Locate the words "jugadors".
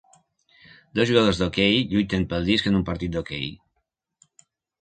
1.11-1.41